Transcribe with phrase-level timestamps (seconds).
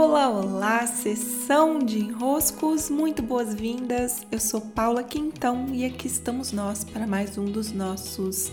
[0.00, 4.24] Olá, olá, sessão de enroscos, muito boas-vindas.
[4.30, 8.52] Eu sou Paula Quintão e aqui estamos nós para mais um dos nossos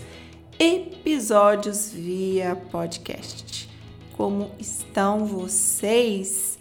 [0.58, 3.70] episódios via podcast.
[4.16, 6.58] Como estão vocês?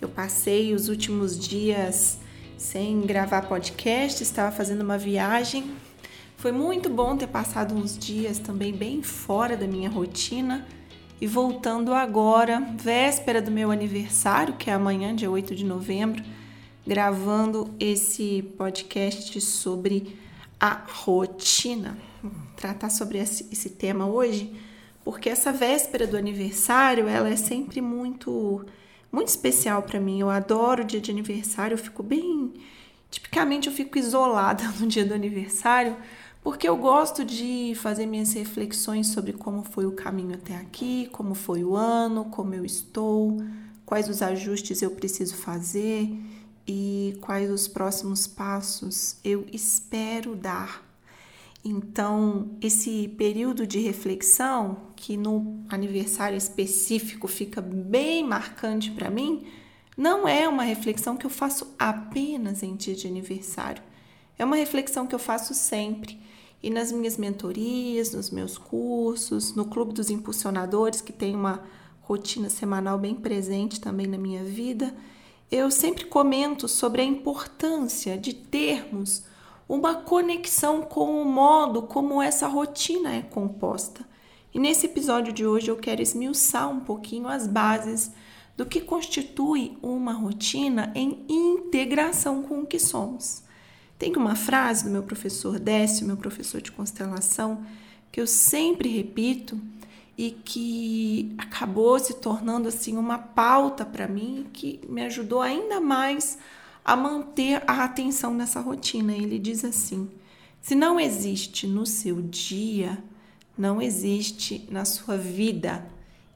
[0.00, 2.18] Eu passei os últimos dias
[2.58, 5.70] sem gravar podcast, estava fazendo uma viagem.
[6.36, 10.66] Foi muito bom ter passado uns dias também bem fora da minha rotina
[11.20, 16.22] e voltando agora, véspera do meu aniversário, que é amanhã, dia 8 de novembro,
[16.86, 20.18] gravando esse podcast sobre
[20.60, 21.96] a rotina.
[22.22, 24.54] Vou tratar sobre esse, tema hoje,
[25.04, 28.64] porque essa véspera do aniversário, ela é sempre muito
[29.12, 30.18] muito especial para mim.
[30.18, 32.52] Eu adoro o dia de aniversário, eu fico bem,
[33.08, 35.96] tipicamente eu fico isolada no dia do aniversário,
[36.44, 41.34] porque eu gosto de fazer minhas reflexões sobre como foi o caminho até aqui, como
[41.34, 43.38] foi o ano, como eu estou,
[43.86, 46.14] quais os ajustes eu preciso fazer
[46.68, 50.84] e quais os próximos passos eu espero dar.
[51.64, 59.46] Então, esse período de reflexão, que no aniversário específico fica bem marcante para mim,
[59.96, 63.82] não é uma reflexão que eu faço apenas em dia de aniversário.
[64.38, 66.20] É uma reflexão que eu faço sempre
[66.62, 71.62] e nas minhas mentorias, nos meus cursos, no Clube dos Impulsionadores, que tem uma
[72.00, 74.94] rotina semanal bem presente também na minha vida,
[75.50, 79.24] eu sempre comento sobre a importância de termos
[79.68, 84.04] uma conexão com o modo como essa rotina é composta.
[84.52, 88.10] E nesse episódio de hoje eu quero esmiuçar um pouquinho as bases
[88.56, 93.43] do que constitui uma rotina em integração com o que somos.
[93.98, 97.64] Tem uma frase do meu professor Décio, meu professor de constelação,
[98.10, 99.60] que eu sempre repito
[100.16, 106.38] e que acabou se tornando assim uma pauta para mim que me ajudou ainda mais
[106.84, 109.12] a manter a atenção nessa rotina.
[109.12, 110.08] Ele diz assim:
[110.60, 113.02] se não existe no seu dia,
[113.56, 115.86] não existe na sua vida.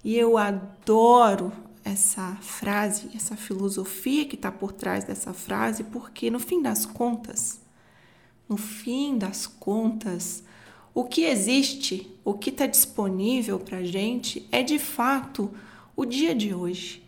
[0.04, 1.52] E eu adoro
[1.88, 7.60] essa frase, essa filosofia que está por trás dessa frase, porque no fim das contas,
[8.48, 10.42] no fim das contas,
[10.94, 15.50] o que existe, o que está disponível para a gente é de fato
[15.96, 17.02] o dia de hoje.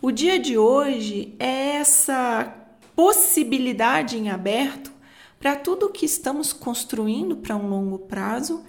[0.00, 2.54] O dia de hoje é essa
[2.94, 4.92] possibilidade em aberto
[5.38, 8.64] para tudo que estamos construindo para um longo prazo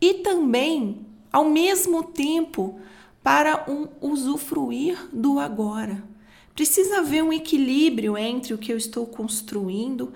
[0.00, 2.80] e também, ao mesmo tempo,
[3.22, 6.02] para um usufruir do agora.
[6.54, 10.12] Precisa haver um equilíbrio entre o que eu estou construindo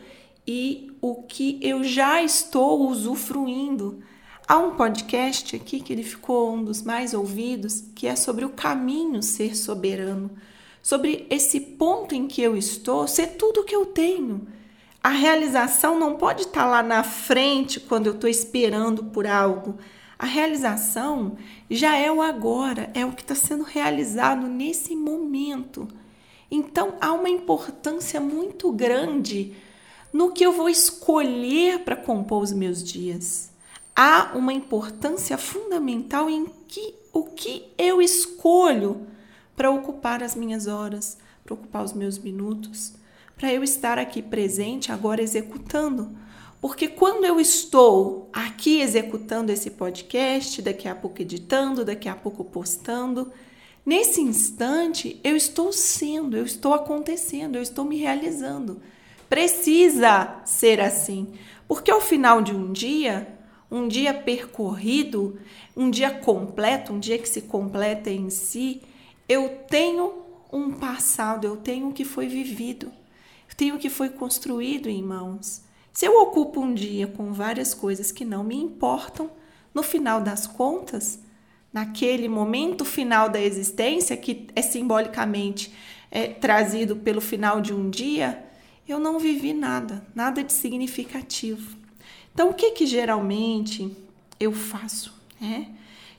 [0.46, 4.02] e o que eu já estou usufruindo.
[4.46, 8.50] Há um podcast aqui que ele ficou um dos mais ouvidos, que é sobre o
[8.50, 10.30] caminho ser soberano,
[10.82, 14.46] sobre esse ponto em que eu estou ser tudo o que eu tenho.
[15.06, 19.78] A realização não pode estar lá na frente quando eu estou esperando por algo.
[20.18, 21.36] A realização
[21.70, 25.86] já é o agora, é o que está sendo realizado nesse momento.
[26.50, 29.54] Então há uma importância muito grande
[30.12, 33.52] no que eu vou escolher para compor os meus dias.
[33.94, 39.06] Há uma importância fundamental em que o que eu escolho
[39.54, 42.94] para ocupar as minhas horas, para ocupar os meus minutos,
[43.36, 46.16] para eu estar aqui presente agora executando.
[46.60, 52.42] Porque quando eu estou aqui executando esse podcast, daqui a pouco editando, daqui a pouco
[52.42, 53.30] postando,
[53.84, 58.80] nesse instante eu estou sendo, eu estou acontecendo, eu estou me realizando.
[59.28, 61.34] Precisa ser assim,
[61.68, 63.28] porque ao final de um dia,
[63.70, 65.38] um dia percorrido,
[65.76, 68.80] um dia completo, um dia que se completa em si,
[69.28, 70.22] eu tenho
[70.52, 72.90] um passado, eu tenho o que foi vivido,
[73.48, 75.62] eu tenho o que foi construído em mãos.
[75.92, 79.30] Se eu ocupo um dia com várias coisas que não me importam,
[79.72, 81.18] no final das contas,
[81.72, 85.72] naquele momento final da existência, que é simbolicamente
[86.10, 88.44] é, trazido pelo final de um dia,
[88.88, 91.76] eu não vivi nada, nada de significativo.
[92.32, 93.96] Então, o que, que geralmente
[94.38, 95.14] eu faço?
[95.40, 95.68] Né?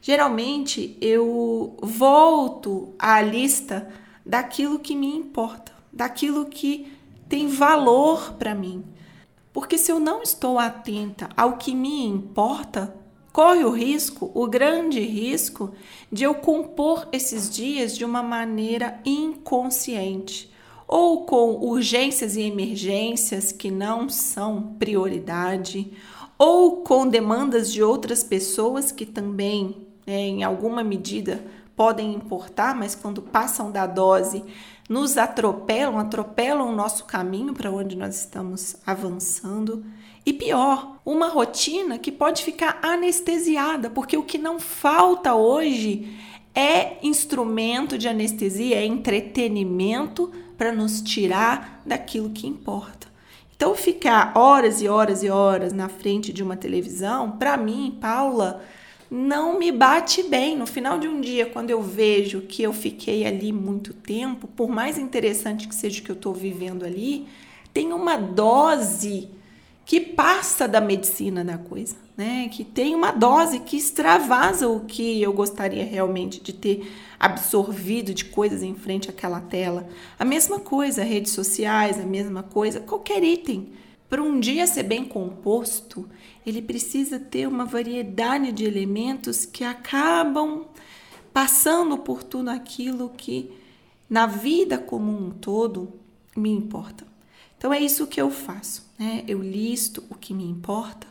[0.01, 3.87] Geralmente eu volto à lista
[4.25, 6.91] daquilo que me importa, daquilo que
[7.27, 8.83] tem valor para mim.
[9.51, 12.95] Porque se eu não estou atenta ao que me importa,
[13.33, 15.71] corre o risco, o grande risco,
[16.11, 20.51] de eu compor esses dias de uma maneira inconsciente
[20.87, 25.91] ou com urgências e emergências que não são prioridade,
[26.37, 29.75] ou com demandas de outras pessoas que também,
[30.05, 31.43] né, em alguma medida,
[31.77, 34.43] podem importar, mas quando passam da dose,
[34.89, 39.85] nos atropelam, atropelam o nosso caminho para onde nós estamos avançando.
[40.25, 46.17] E pior, uma rotina que pode ficar anestesiada, porque o que não falta hoje
[46.55, 53.07] é instrumento de anestesia, é entretenimento para nos tirar daquilo que importa.
[53.55, 58.63] Então, ficar horas e horas e horas na frente de uma televisão, para mim, Paula,
[59.09, 60.57] não me bate bem.
[60.57, 64.69] No final de um dia, quando eu vejo que eu fiquei ali muito tempo, por
[64.69, 67.27] mais interessante que seja o que eu estou vivendo ali,
[67.73, 69.29] tem uma dose
[69.85, 72.49] que passa da medicina da coisa, né?
[72.51, 78.25] Que tem uma dose que extravasa o que eu gostaria realmente de ter absorvido de
[78.25, 79.87] coisas em frente àquela tela.
[80.19, 83.69] A mesma coisa, redes sociais, a mesma coisa, qualquer item.
[84.09, 86.09] Para um dia ser bem composto,
[86.45, 90.65] ele precisa ter uma variedade de elementos que acabam
[91.33, 93.51] passando por tudo aquilo que
[94.09, 95.93] na vida como um todo
[96.35, 97.05] me importa.
[97.57, 99.23] Então é isso que eu faço, né?
[99.27, 101.07] Eu listo o que me importa,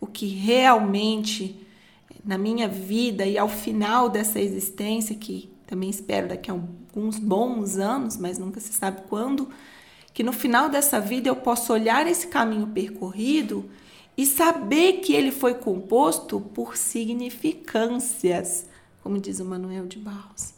[0.00, 1.58] o que realmente
[2.24, 7.76] na minha vida e ao final dessa existência, que também espero daqui a alguns bons
[7.76, 9.48] anos, mas nunca se sabe quando,
[10.16, 13.68] que no final dessa vida eu possa olhar esse caminho percorrido
[14.16, 18.64] e saber que ele foi composto por significâncias,
[19.02, 20.54] como diz o Manuel de Barros,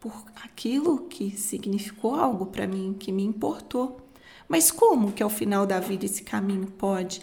[0.00, 4.00] por aquilo que significou algo para mim, que me importou.
[4.48, 7.20] Mas como que ao final da vida esse caminho pode,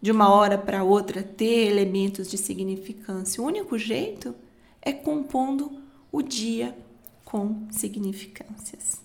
[0.00, 3.42] de uma hora para outra, ter elementos de significância?
[3.42, 4.32] O único jeito
[4.80, 5.82] é compondo
[6.12, 6.78] o dia
[7.24, 9.04] com significâncias.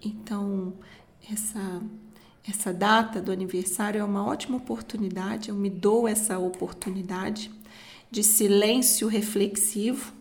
[0.00, 0.74] Então,
[1.30, 1.82] essa
[2.48, 7.50] essa data do aniversário é uma ótima oportunidade, eu me dou essa oportunidade
[8.10, 10.12] de silêncio reflexivo,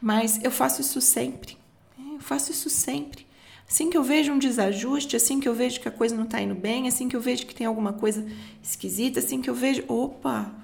[0.00, 1.58] mas eu faço isso sempre.
[1.98, 3.26] Eu faço isso sempre.
[3.68, 6.40] Assim que eu vejo um desajuste, assim que eu vejo que a coisa não está
[6.40, 8.26] indo bem, assim que eu vejo que tem alguma coisa
[8.62, 10.54] esquisita, assim que eu vejo, opa,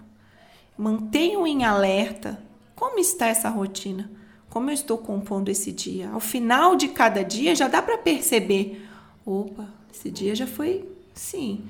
[0.79, 2.43] mantenho em alerta.
[2.75, 4.11] Como está essa rotina?
[4.49, 6.09] Como eu estou compondo esse dia?
[6.11, 8.89] Ao final de cada dia já dá para perceber,
[9.25, 11.65] opa, esse dia já foi, sim.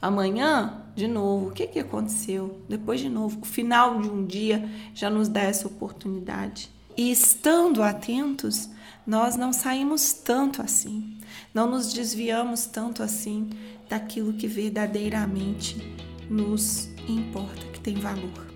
[0.00, 2.60] Amanhã, de novo, o que, que aconteceu?
[2.68, 6.70] Depois de novo, o final de um dia já nos dá essa oportunidade.
[6.96, 8.68] E estando atentos,
[9.06, 11.16] nós não saímos tanto assim,
[11.54, 13.50] não nos desviamos tanto assim
[13.88, 15.76] daquilo que verdadeiramente
[16.28, 18.48] nos importa, que tem valor.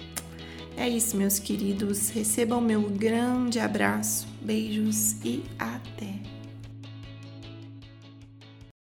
[0.77, 2.09] É isso, meus queridos.
[2.09, 6.32] Recebam meu grande abraço, beijos e até!